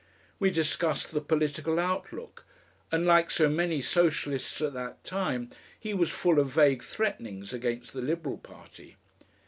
We 0.39 0.49
discussed 0.49 1.11
the 1.11 1.21
political 1.21 1.79
outlook, 1.79 2.43
and, 2.91 3.05
like 3.05 3.29
so 3.29 3.47
many 3.47 3.83
Socialists 3.83 4.59
at 4.59 4.73
that 4.73 5.03
time, 5.03 5.51
he 5.79 5.93
was 5.93 6.09
full 6.09 6.39
of 6.39 6.49
vague 6.49 6.81
threatenings 6.81 7.53
against 7.53 7.93
the 7.93 8.01
Liberal 8.01 8.39
party. 8.39 8.95